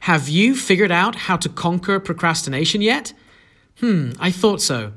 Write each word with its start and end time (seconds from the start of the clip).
Have 0.00 0.28
you 0.28 0.56
figured 0.56 0.90
out 0.90 1.14
how 1.14 1.36
to 1.36 1.48
conquer 1.48 2.00
procrastination 2.00 2.80
yet? 2.80 3.12
Hmm, 3.80 4.12
I 4.18 4.30
thought 4.30 4.62
so. 4.62 4.92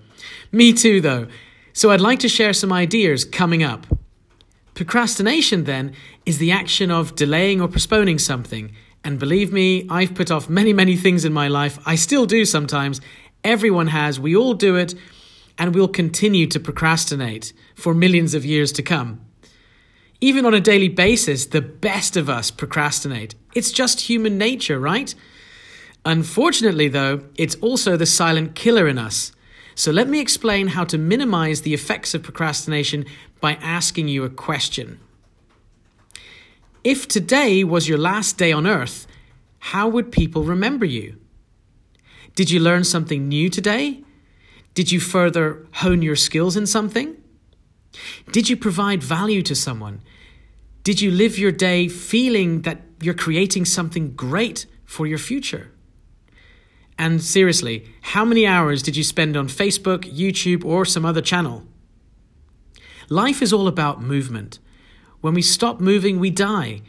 Me 0.52 0.72
too, 0.74 1.02
though. 1.02 1.28
So 1.74 1.92
I'd 1.92 2.02
like 2.02 2.20
to 2.20 2.30
share 2.30 2.54
some 2.54 2.72
ideas 2.72 3.26
coming 3.26 3.64
up. 3.64 3.86
Procrastination, 4.76 5.66
then, 5.66 5.94
is 6.26 6.38
the 6.38 6.52
action 6.52 6.90
of 6.90 7.16
delaying 7.16 7.60
or 7.60 7.68
postponing 7.68 8.18
something. 8.18 8.74
And 9.04 9.20
believe 9.20 9.52
me, 9.52 9.86
I've 9.90 10.16
put 10.16 10.32
off 10.32 10.50
many, 10.50 10.72
many 10.72 10.96
things 10.96 11.26
in 11.26 11.34
my 11.34 11.48
life. 11.48 11.80
I 11.86 11.96
still 11.96 12.26
do 12.26 12.46
sometimes. 12.46 13.02
Everyone 13.44 13.88
has. 13.88 14.20
We 14.20 14.36
all 14.36 14.54
do 14.54 14.78
it. 14.78 14.96
And 15.58 15.76
we'll 15.76 15.90
continue 15.90 16.48
to 16.48 16.60
procrastinate 16.60 17.52
for 17.76 17.94
millions 17.94 18.34
of 18.34 18.46
years 18.46 18.72
to 18.74 18.82
come. 18.82 19.20
Even 20.24 20.46
on 20.46 20.54
a 20.54 20.62
daily 20.62 20.88
basis, 20.88 21.48
the 21.48 21.60
best 21.60 22.16
of 22.16 22.30
us 22.30 22.50
procrastinate. 22.50 23.36
It's 23.56 23.74
just 23.74 24.08
human 24.08 24.38
nature, 24.38 24.80
right? 24.80 25.14
Unfortunately, 26.06 26.88
though, 26.88 27.26
it's 27.36 27.56
also 27.56 27.98
the 27.98 28.06
silent 28.06 28.56
killer 28.56 28.88
in 28.88 28.98
us. 28.98 29.34
So 29.76 29.92
let 29.92 30.08
me 30.08 30.22
explain 30.22 30.68
how 30.68 30.86
to 30.86 30.98
minimize 30.98 31.64
the 31.64 31.74
effects 31.74 32.14
of 32.14 32.24
procrastination 32.24 33.04
by 33.42 33.56
asking 33.56 34.08
you 34.08 34.24
a 34.24 34.30
question. 34.30 35.02
If 36.86 37.06
today 37.06 37.66
was 37.66 37.90
your 37.90 37.98
last 37.98 38.38
day 38.38 38.54
on 38.54 38.66
earth, 38.66 39.06
how 39.60 39.90
would 39.90 40.10
people 40.10 40.46
remember 40.46 40.86
you? 40.86 41.18
Did 42.34 42.50
you 42.50 42.62
learn 42.62 42.86
something 42.86 43.28
new 43.28 43.50
today? 43.50 44.06
Did 44.74 44.90
you 44.90 45.02
further 45.02 45.68
hone 45.74 46.02
your 46.02 46.16
skills 46.16 46.56
in 46.56 46.66
something? 46.66 47.18
Did 48.32 48.50
you 48.50 48.58
provide 48.58 49.04
value 49.04 49.42
to 49.44 49.56
someone? 49.56 50.02
Did 50.84 51.02
you 51.02 51.12
live 51.12 51.38
your 51.38 51.52
day 51.52 51.88
feeling 51.88 52.64
that 52.64 52.82
you're 53.02 53.14
creating 53.14 53.66
something 53.66 54.14
great 54.14 54.66
for 54.86 55.08
your 55.08 55.18
future? 55.18 55.72
And 56.98 57.24
seriously, 57.24 57.88
how 58.02 58.26
many 58.26 58.46
hours 58.46 58.84
did 58.84 58.96
you 58.96 59.04
spend 59.04 59.36
on 59.36 59.48
Facebook, 59.48 60.02
YouTube, 60.02 60.64
or 60.64 60.86
some 60.86 61.06
other 61.06 61.22
channel? 61.22 61.64
Life 63.10 63.42
is 63.42 63.54
all 63.54 63.68
about 63.68 64.02
movement. 64.02 64.60
When 65.22 65.34
we 65.34 65.42
stop 65.42 65.80
moving, 65.80 66.20
we 66.20 66.30
die. 66.30 66.82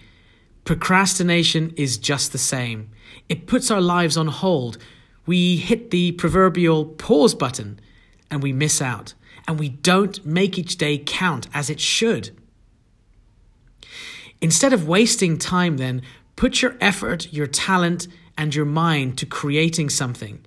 Procrastination 0.64 1.72
is 1.76 1.98
just 1.98 2.32
the 2.32 2.38
same. 2.38 2.90
It 3.28 3.46
puts 3.46 3.70
our 3.70 3.80
lives 3.80 4.16
on 4.16 4.28
hold. 4.28 4.78
We 5.26 5.56
hit 5.56 5.90
the 5.90 6.12
proverbial 6.12 6.84
pause 6.84 7.34
button 7.34 7.80
and 8.30 8.42
we 8.42 8.52
miss 8.52 8.80
out. 8.82 9.14
And 9.46 9.58
we 9.58 9.68
don't 9.68 10.24
make 10.24 10.58
each 10.58 10.76
day 10.76 10.98
count 10.98 11.48
as 11.52 11.68
it 11.68 11.80
should. 11.80 12.30
Instead 14.40 14.72
of 14.72 14.88
wasting 14.88 15.38
time, 15.38 15.76
then, 15.76 16.02
put 16.36 16.62
your 16.62 16.76
effort, 16.80 17.32
your 17.32 17.46
talent, 17.46 18.08
and 18.36 18.54
your 18.54 18.64
mind 18.64 19.18
to 19.18 19.26
creating 19.26 19.90
something, 19.90 20.44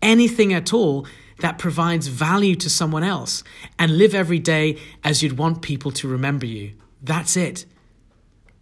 anything 0.00 0.52
at 0.52 0.72
all 0.72 1.06
that 1.40 1.58
provides 1.58 2.06
value 2.06 2.54
to 2.56 2.70
someone 2.70 3.04
else, 3.04 3.44
and 3.78 3.98
live 3.98 4.14
every 4.14 4.38
day 4.38 4.78
as 5.04 5.22
you'd 5.22 5.38
want 5.38 5.62
people 5.62 5.90
to 5.90 6.08
remember 6.08 6.46
you. 6.46 6.72
That's 7.02 7.36
it. 7.36 7.66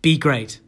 Be 0.03 0.19
great. 0.19 0.61